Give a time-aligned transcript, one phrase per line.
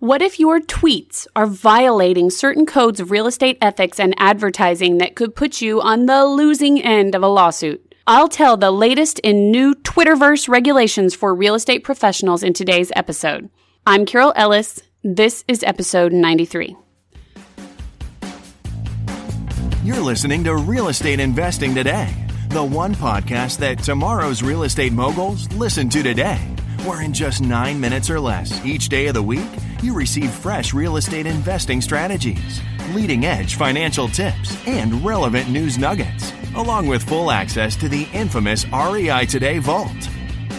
[0.00, 5.16] What if your tweets are violating certain codes of real estate ethics and advertising that
[5.16, 7.96] could put you on the losing end of a lawsuit?
[8.06, 13.50] I'll tell the latest in new Twitterverse regulations for real estate professionals in today's episode.
[13.88, 14.80] I'm Carol Ellis.
[15.02, 16.76] This is episode 93.
[19.82, 22.14] You're listening to Real Estate Investing Today,
[22.50, 26.38] the one podcast that tomorrow's real estate moguls listen to today,
[26.84, 29.48] where in just nine minutes or less each day of the week,
[29.82, 32.60] you receive fresh real estate investing strategies,
[32.94, 38.66] leading edge financial tips, and relevant news nuggets, along with full access to the infamous
[38.72, 40.08] REI Today Vault.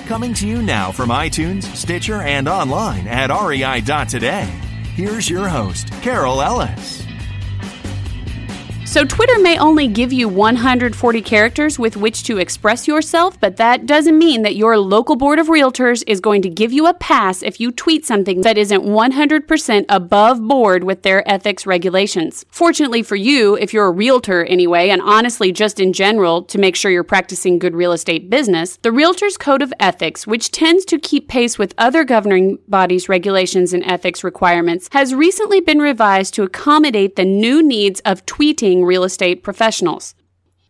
[0.08, 4.46] Coming to you now from iTunes, Stitcher, and online at rei.today.
[4.96, 7.09] Here's your host, Carol Ellis.
[8.90, 13.86] So, Twitter may only give you 140 characters with which to express yourself, but that
[13.86, 17.44] doesn't mean that your local board of realtors is going to give you a pass
[17.44, 22.48] if you tweet something that isn't 100% above board with their ethics regulations.
[22.50, 26.76] Fortunately for you, if you're a realtor anyway, and honestly just in general to make
[26.76, 30.98] sure you're practicing good real estate business, the Realtors Code of Ethics, which tends to
[30.98, 36.42] keep pace with other governing bodies' regulations and ethics requirements, has recently been revised to
[36.42, 40.16] accommodate the new needs of tweeting real estate professionals.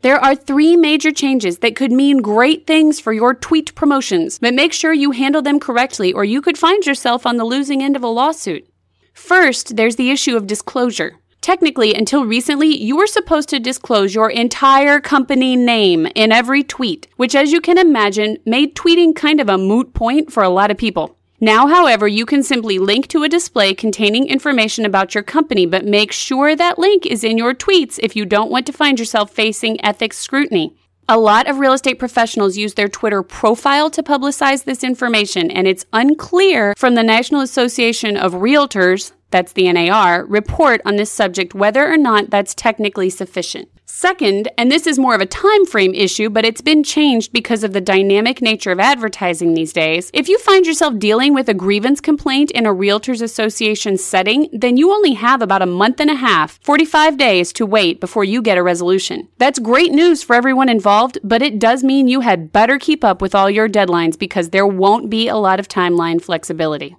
[0.02, 4.54] There are three major changes that could mean great things for your tweet promotions, but
[4.54, 7.98] make sure you handle them correctly or you could find yourself on the losing end
[7.98, 8.66] of a lawsuit.
[9.14, 11.18] First, there's the issue of disclosure.
[11.42, 17.08] Technically, until recently, you were supposed to disclose your entire company name in every tweet,
[17.18, 20.72] which, as you can imagine, made tweeting kind of a moot point for a lot
[20.72, 21.19] of people.
[21.42, 25.86] Now, however, you can simply link to a display containing information about your company, but
[25.86, 29.32] make sure that link is in your tweets if you don't want to find yourself
[29.32, 30.76] facing ethics scrutiny.
[31.08, 35.66] A lot of real estate professionals use their Twitter profile to publicize this information, and
[35.66, 41.54] it's unclear from the National Association of Realtors, that's the NAR, report on this subject
[41.54, 43.70] whether or not that's technically sufficient.
[43.92, 47.64] Second, and this is more of a time frame issue, but it's been changed because
[47.64, 50.12] of the dynamic nature of advertising these days.
[50.14, 54.78] If you find yourself dealing with a grievance complaint in a realtors association setting, then
[54.78, 58.44] you only have about a month and a half, 45 days to wait before you
[58.44, 59.28] get a resolution.
[59.40, 63.24] That's great news for everyone involved, but it does mean you had better keep up
[63.24, 66.96] with all your deadlines because there won't be a lot of timeline flexibility.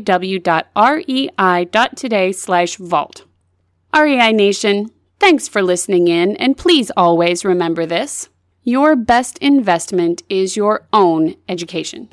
[2.34, 3.25] slash vault.
[3.96, 8.28] REI Nation, thanks for listening in, and please always remember this.
[8.68, 12.10] Your best investment is your own education.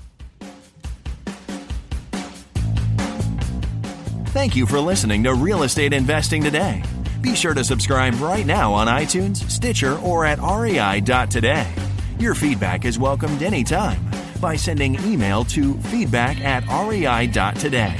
[4.26, 6.80] Thank you for listening to Real Estate Investing Today.
[7.20, 11.74] Be sure to subscribe right now on iTunes, Stitcher, or at rei.today.
[12.20, 14.08] Your feedback is welcomed anytime
[14.40, 17.96] by sending email to feedback at rei.today.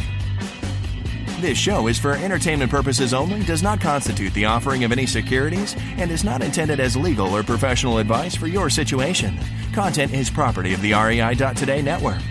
[1.45, 5.77] This show is for entertainment purposes only, does not constitute the offering of any securities,
[5.99, 9.39] and is not intended as legal or professional advice for your situation.
[9.75, 12.23] Content is property of the REI.today network.